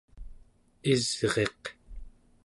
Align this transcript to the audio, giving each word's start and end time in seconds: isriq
isriq 0.93 1.61